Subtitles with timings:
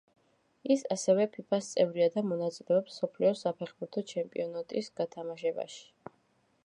[0.75, 5.85] ის ასევე ფიფას წევრია და მონაწილეობს მსოფლიო საფეხბურთო ჩემპიონატის გათამაშებაში.